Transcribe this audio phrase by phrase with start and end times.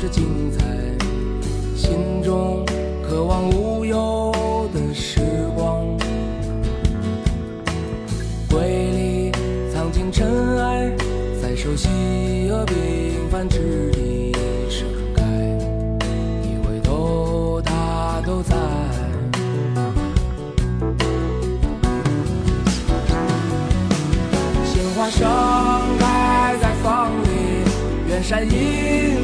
[0.00, 0.64] 这精彩，
[1.74, 2.64] 心中
[3.02, 4.32] 渴望无忧
[4.72, 5.20] 的时
[5.56, 5.84] 光。
[8.48, 9.32] 瑰丽
[9.74, 10.88] 藏进尘埃，
[11.42, 11.88] 在熟悉
[12.48, 14.32] 和平凡之地
[14.70, 15.24] 盛开。
[16.42, 18.54] 你回头，他都在。
[24.64, 25.28] 鲜花盛
[25.98, 29.17] 开在风里，远山映。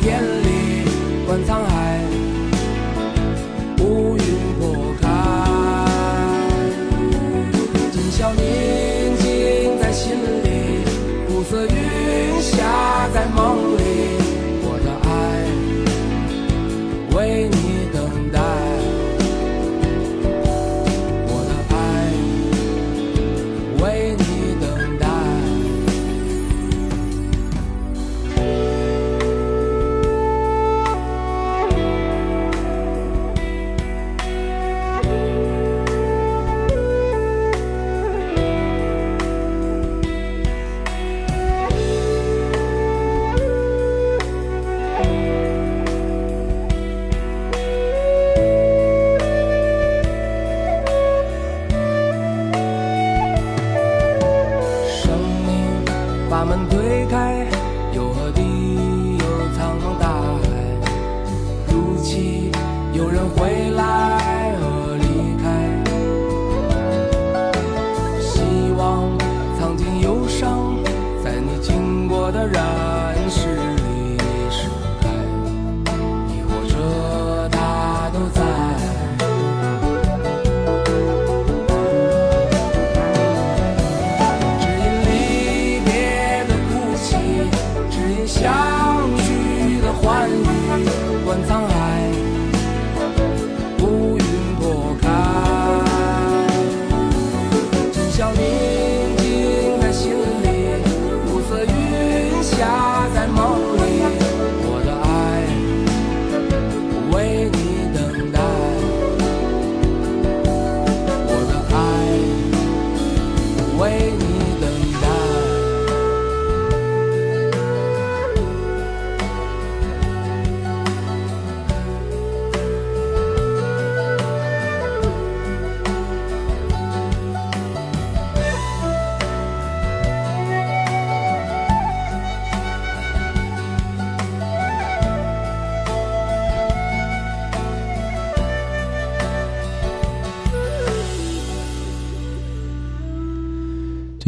[0.00, 0.88] 天里，
[1.26, 1.83] 观沧海，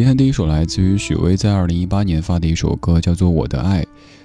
[0.06, 3.82] 看第一首来自于许巍在二零一八年发的一首歌，叫做《我的爱》。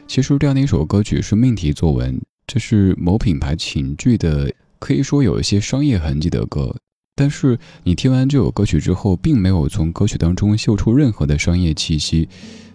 [0.08, 6.76] 其实这样的一首歌曲是命题作文，这是某品牌请剧的，可以说有一些商业痕迹的歌。
[7.16, 12.30] 但是你听完这首歌曲之后，并没有从歌曲当中嗅出任何的商业气息。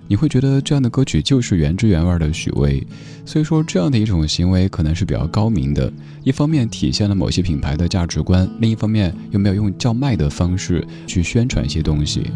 [0.09, 2.87] 你会觉得这样的歌曲就是原汁原味的许巍，
[3.25, 5.93] 所以说这样的一种行为可能是比较高明的。
[6.23, 12.31] 一方面体现了某些品牌的价值观，另一方面又没有用叫卖的方式去宣传一些东西。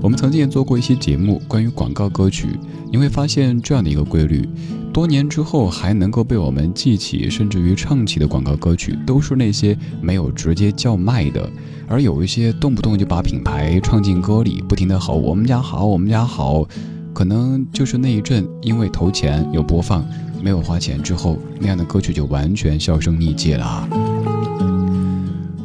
[0.00, 2.48] 我们曾经也做过一期节目关于广告歌曲，
[2.90, 4.48] 你会发现这样的一个规律：
[4.92, 11.50] 多年之后还能够被我们记起，甚至于唱起的广告歌曲，都是那些没有直接叫卖的。
[11.86, 16.66] 而有一些动不动就把品牌唱进歌里，不停的吼“我们家好，我们家好”，
[17.12, 20.04] 可能就是那一阵因为投钱有播放，
[20.42, 23.88] 没有花钱之后，那样的歌曲就完全销声匿迹了。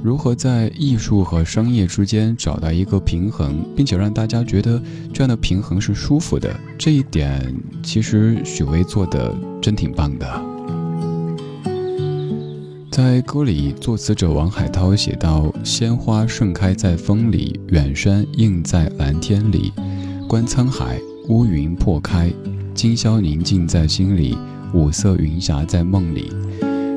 [0.03, 4.79] 如何在艺术和商业之间找到一个平衡，并且让大家觉得
[5.11, 10.41] 这样的平衡是舒服的，这一点其实许巍做的真挺棒的。
[12.91, 19.73] 在歌里，作词者王海涛写道：“鲜花盛开在风里，远山映在蓝天里，
[20.29, 22.31] 观沧海，乌云破开，
[22.73, 24.37] 今宵宁静在心里，
[24.73, 26.31] 五色云霞在梦里。”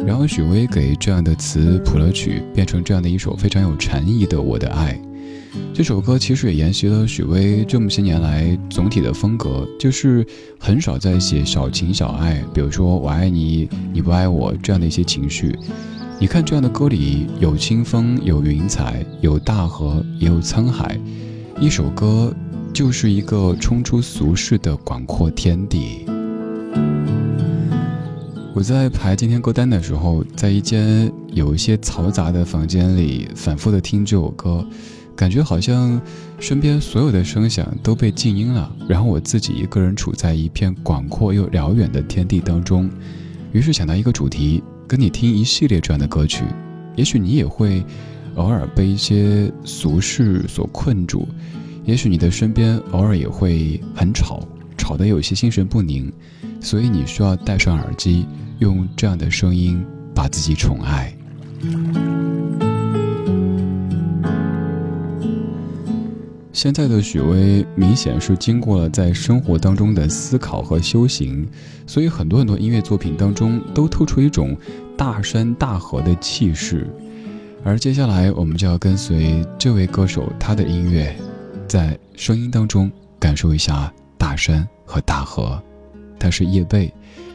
[0.06, 4.92] 然后许巍给这样的词谱了曲，变成这样的一首非常有禅意的《我的爱》。
[5.72, 10.26] 这首歌其实也沿袭了许巍这么些年来总体的风格，就是
[10.58, 15.56] 很少在写小情小爱，比如说“我爱你，你不爱我”这样的一些情绪。
[16.20, 20.98] 你看这样的歌里有清风，有云彩，有大河，也有沧海。
[21.60, 22.32] 一首歌
[22.78, 26.06] 就是一个冲出俗世的广阔天地。
[28.54, 34.64] 我在排今天歌单的时候，在一间有一些嘈杂的房间里反复的听这首歌，
[35.16, 36.00] 感觉好像
[36.38, 42.88] 身边所有的声响都被静音了，然后我自己一个人处在一片广阔又辽远的天地当中。
[43.50, 46.44] 于是想到一个主题，跟你听一系列这样的歌曲，
[46.94, 47.84] 也许你也会
[48.36, 51.26] 偶尔被一些俗世所困住，
[51.88, 54.46] 也许你的身边偶尔也会很吵，
[54.76, 56.12] 吵得有些心神不宁，
[56.60, 58.26] 所以你需要戴上耳机。
[58.58, 59.82] 用这样的声音
[60.14, 61.16] 把自己宠爱。
[66.52, 71.48] 现在的许巍明显是经过了在生活当中的思考和修行，
[71.86, 74.54] 所以很多很多音乐作品当中都透出一种
[74.94, 76.86] 大山大河的气势。
[77.64, 81.16] 而接下来我们就要跟随这位歌手他的音乐，
[81.68, 85.62] 在声音当中感受一下大山和大河。
[86.18, 86.90] 它是叶蓓。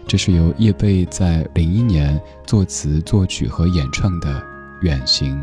[0.08, 4.30] 这是由叶蓓在零一年作词、作曲和演唱的
[4.82, 5.42] 《远行》。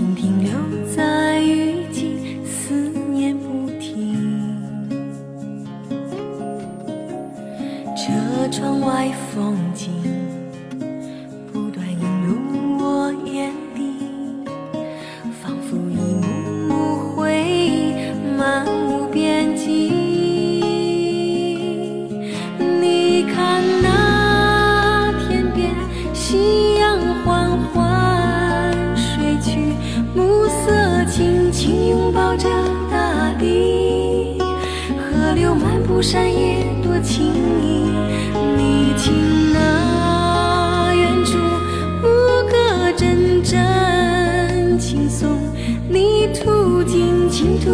[0.00, 0.50] 停停留
[0.96, 1.09] 在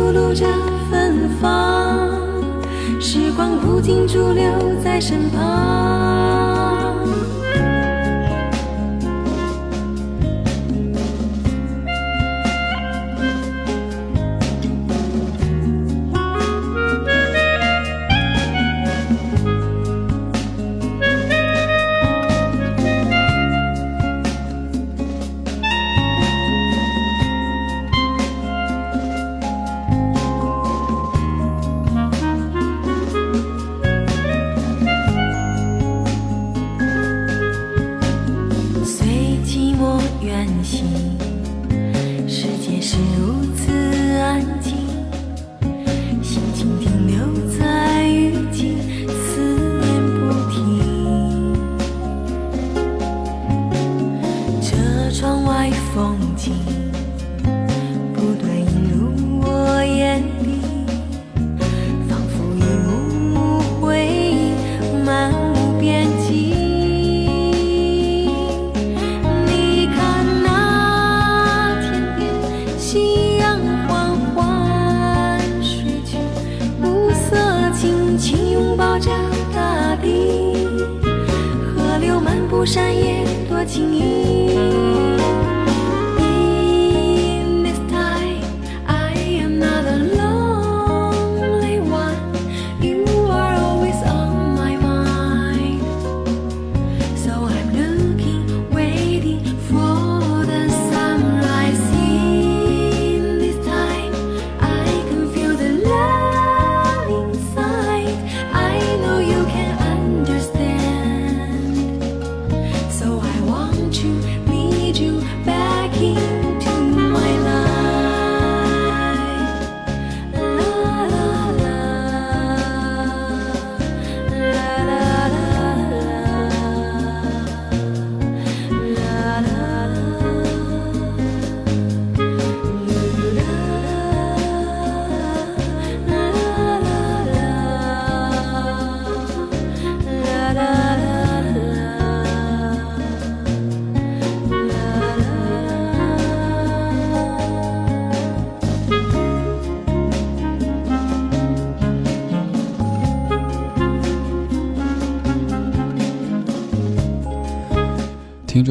[0.07, 0.47] 吐露着
[0.89, 2.09] 芬芳，
[3.01, 4.45] 时光不停驻留
[4.81, 6.56] 在身旁。
[40.27, 40.85] 远行。
[42.27, 43.71] 世界是如此
[44.19, 44.86] 安静。
[83.77, 84.16] 轻易。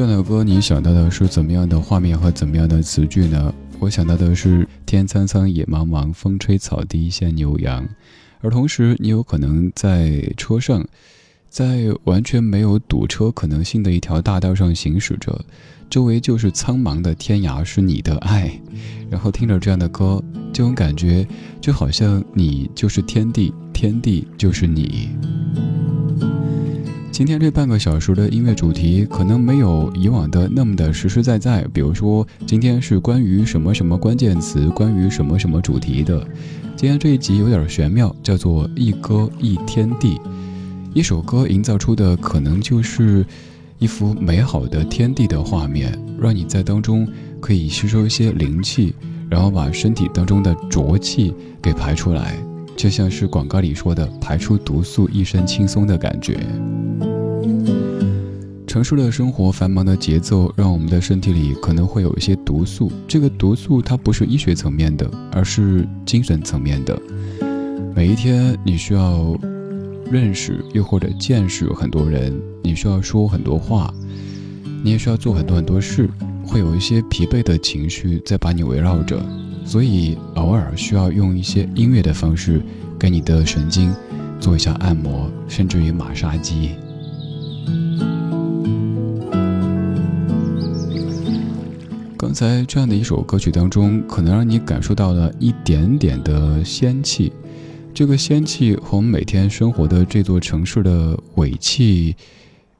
[0.06, 3.52] 这样的歌，你想到的是怎么样的画面和怎么样的词句呢？
[3.80, 7.84] 我想到的是“天苍苍，野茫茫，风吹草低见牛羊”，
[8.40, 10.86] 而同时，你有可能在车上，
[11.48, 15.44] 在完全没有堵车可能性的一条大道上行驶着，
[15.90, 18.48] 周围就是苍茫的天涯，是你的爱，
[19.10, 20.22] 然后听着这样的歌，
[20.52, 21.26] 这种感觉
[21.60, 25.08] 就好像你就是天地，天地就是你。
[27.16, 36.22] 今天这半个小时的音乐主题可能没有以往的那么的实实在在，比如说今天是关于什么什么关键词，关于什么什么主题的。
[36.76, 40.20] 今天这一集有点玄妙，叫做一歌一天地。
[40.92, 43.24] 一首歌营造出的可能就是
[43.78, 47.08] 一幅美好的天地的画面，让你在当中
[47.40, 48.94] 可以吸收一些灵气，
[49.30, 51.32] 然后把身体当中的浊气
[51.62, 52.36] 给排出来。
[52.76, 56.38] 就像是广告里说的，排出毒素，一身轻松的感觉。
[58.66, 62.92] 城市的生活繁忙的节奏，让我们的身体里可能会有一些毒素。
[63.08, 67.00] 这个毒素它不是医学层面的，而是精神层面的。
[67.94, 69.34] 每一天，你需要
[70.10, 73.90] 认识又或者见识很多人，你需要说很多话，
[74.84, 76.10] 你也需要做很多很多事，
[76.44, 79.18] 会有一些疲惫的情绪在把你围绕着。
[79.66, 82.62] 所以偶尔需要用一些音乐的方式，
[82.98, 83.92] 给你的神经
[84.40, 86.70] 做一下按摩，甚至于马杀鸡。
[92.16, 97.32] 刚才这样的一首歌曲当中，可能让你感受到了一点点的仙气，
[97.92, 102.14] 这个仙气和我们每天生活的这座城市的尾气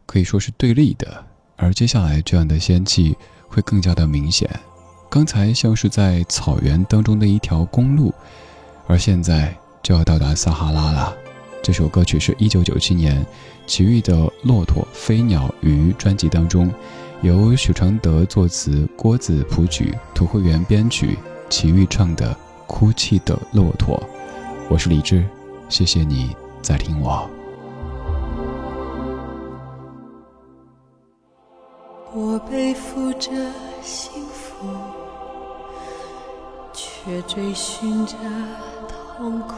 [0.06, 1.24] 可以说是对立的，
[1.56, 3.16] 而接下来这样的仙气
[3.48, 4.48] 会更加的明显。
[5.16, 8.12] 刚才像是在草原当中的一条公路，
[8.86, 11.16] 而现在就要到达撒哈拉了。
[11.62, 13.24] 这首歌曲是一九九七年
[13.66, 16.70] 齐豫的《骆驼、飞鸟、鱼》专辑当中，
[17.22, 21.16] 由许常德作词，郭子谱曲，涂慧源编曲，
[21.48, 22.34] 齐豫唱的
[22.66, 23.96] 《哭泣的骆驼》。
[24.68, 25.24] 我是李志，
[25.70, 27.26] 谢谢你在听我。
[32.14, 33.30] 我背负着
[33.82, 34.66] 幸福。
[37.06, 38.16] 却追寻着
[39.16, 39.54] 痛苦，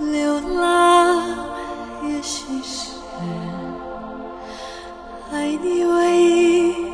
[0.00, 1.22] 流浪
[2.02, 2.90] 也许是
[5.30, 6.93] 爱你唯一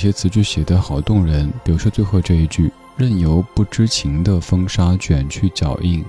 [0.00, 6.02] 些词句写得好动人，比如说最后这一句“任由不知情的风沙卷去脚印”，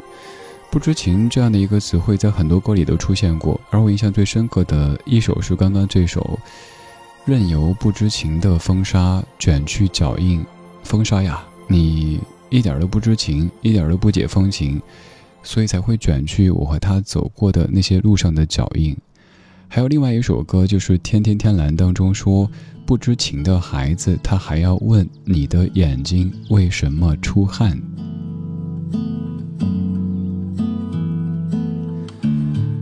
[0.71, 6.39] 不知情这样的一个词汇在很多歌里都出现过，而我印象最深刻的一首是刚刚这首
[7.25, 10.43] “任由不知情的风沙卷去脚印”，
[10.83, 12.19] 风沙呀，你
[12.49, 14.81] 一点都不知情，一点都不解风情，
[15.43, 18.95] 所以才会卷去我和他走过的那些路上的脚印。
[19.73, 22.51] 还有另外一首歌，就是《天天天蓝》当中说，
[22.85, 27.81] 不知情的孩子，他还要问你的眼睛为什么出汗。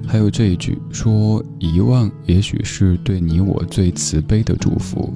[0.08, 5.14] 还有这一句说，遗忘也许是对你我最慈悲的祝福。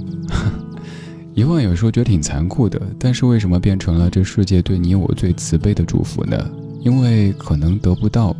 [1.33, 6.37] 遗忘有时候觉得挺残酷的，但是为什么变成了这世界对你我最慈悲的祝福呢？
[6.81, 8.35] 因为可能得不到，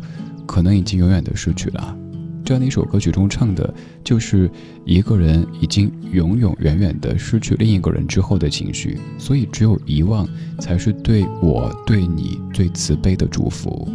[0.46, 1.96] 可能已经永远的失去了。
[2.44, 3.72] 这样的一首歌曲中唱的，
[4.04, 4.50] 就是
[4.84, 10.28] 一个人已经永永远远的失去另一个人之后的情绪，所以只有遗忘，
[10.60, 13.88] 才是对我对你最慈悲的祝福。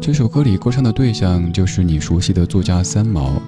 [0.00, 3.40] 这首歌里歌唱的对象就是你熟悉的作家三毛。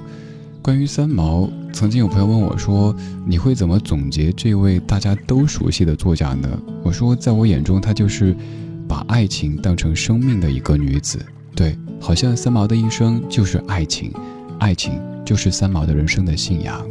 [0.62, 2.94] 关于三毛，曾经有朋友问我说
[3.26, 6.48] ：“你会怎么总结这位大家都熟悉的作家呢？”
[6.84, 8.34] 我说：“在我眼中，她就是
[8.88, 11.18] 把爱情当成生命的一个女子。”
[11.54, 11.76] 对。
[12.00, 14.12] 好像三毛的一生就是爱情，
[14.58, 16.86] 爱情就是三毛的人生的信仰。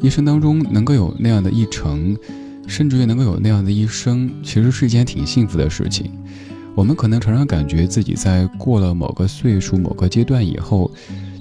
[0.00, 2.16] 一生当中能够有那样的一程，
[2.66, 6.10] 甚至于能够有那样的一生，其实是一件挺幸福的事情。
[6.74, 10.90] 我们可能常常感觉自己在过了某个岁数、某个阶段以后，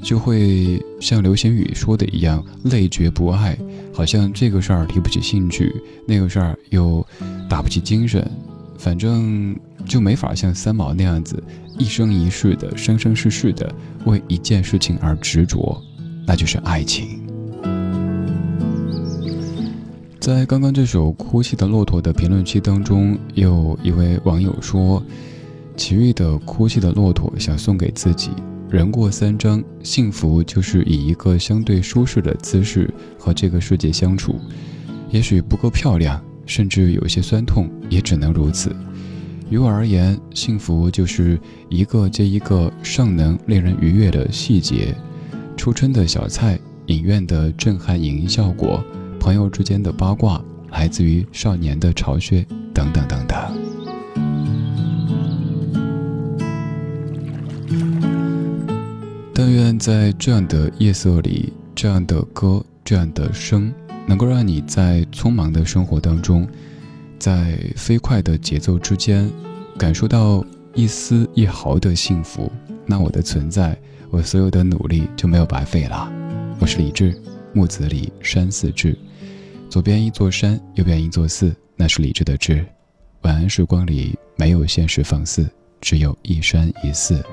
[0.02, 3.58] 就会像刘星宇说的一样，累觉不爱，
[3.94, 5.74] 好像这个事儿提不起兴趣，
[6.06, 7.06] 那个事儿又
[7.50, 8.30] 打不起精神。
[8.78, 11.42] 反正就没法像三毛那样子
[11.78, 13.74] 一生一世的、生生世世的
[14.06, 15.82] 为一件事情而执着，
[16.26, 17.22] 那就是爱情。
[20.20, 25.04] 在刚刚这首《哭泣的骆驼》的评论区当中，有一位网友说
[25.76, 28.30] ：“奇遇的《哭泣的骆驼》想送给自己。
[28.70, 34.40] 人过三张，幸福就是以一个相对舒适的姿势和这个世界相处。
[35.12, 38.76] 也许不够漂亮。”甚至有些酸痛，也只能如此。
[39.54, 41.40] 于我而言，幸福就是
[41.70, 44.96] 一个接一个尚能令人愉悦的细节：
[45.56, 48.84] 初春的小菜，影院的震撼影音效果，
[49.20, 53.38] 朋友之间的八卦，来自于少年的巢穴，等等等等。
[59.36, 63.72] 但愿在这样的夜色里，这样的歌，这样的声。
[64.06, 66.46] 能够让你在匆忙的生活当中，
[67.24, 69.32] 在飞快的节奏之间，
[69.78, 72.52] 感受到一丝一毫的幸福，
[72.86, 73.78] 那我的存在，
[74.10, 76.12] 我所有的努力就没有白费了。
[76.60, 77.18] 我是李志，
[77.54, 78.94] 木子李，山寺志，
[79.70, 82.66] 左边一座山，右边一座寺，那是李志的志。
[83.22, 87.24] 晚安时光里没有现实放肆，只有一山一寺。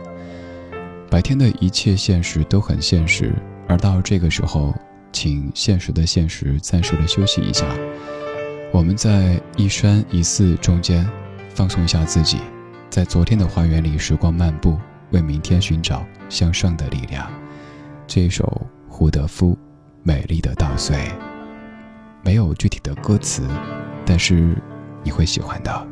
[1.10, 3.34] 白天的一切现实都很现实，
[3.66, 4.72] 而到这个时候。
[5.12, 7.66] 请现实的现实暂时的休息一下，
[8.72, 11.04] 我们在一山一寺中间
[11.48, 12.38] 放松一下自己，
[12.88, 14.78] 在昨天的花园里时光漫步，
[15.10, 17.28] 为明天寻找向上的力量。
[18.06, 19.54] 这一首胡德夫
[20.04, 20.96] 《美丽的稻穗》，
[22.22, 23.42] 没有具体的歌词，
[24.06, 24.56] 但是
[25.02, 25.86] 你会喜欢的。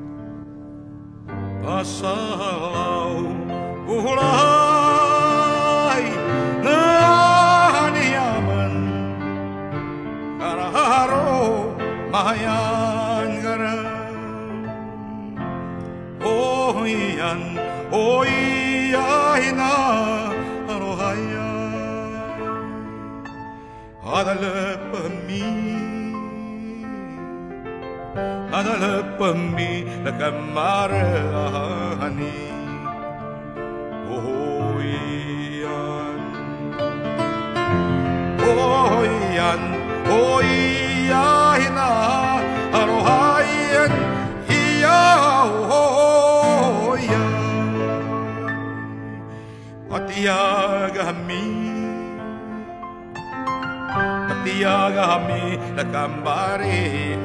[54.39, 57.19] satyagami lakambare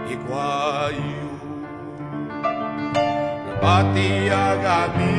[0.09, 1.31] Higwayo
[3.47, 5.17] Napatiyag kami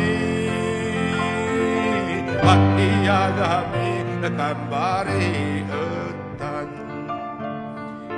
[2.41, 3.89] Patiyag kami
[4.21, 6.69] na kambari etan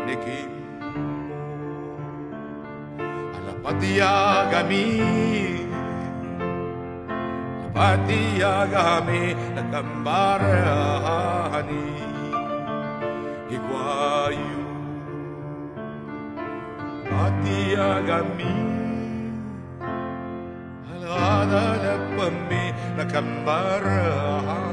[0.07, 0.51] Nikim
[3.35, 4.85] Alapatiyag kami
[7.73, 9.23] Alapatiyag kami
[9.57, 10.73] na kamarani
[13.53, 14.65] Higuayu
[17.05, 18.55] Atiagami
[20.89, 22.63] Aladalapame
[22.97, 24.72] Nakambaraha